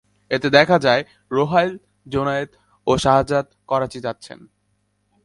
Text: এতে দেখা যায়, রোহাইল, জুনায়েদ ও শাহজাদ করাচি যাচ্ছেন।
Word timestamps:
এতে 0.31 0.47
দেখা 0.49 0.77
যায়, 0.79 1.03
রোহাইল, 1.31 1.71
জুনায়েদ 2.07 2.49
ও 2.87 2.91
শাহজাদ 2.97 3.45
করাচি 3.67 3.99
যাচ্ছেন। 3.99 4.39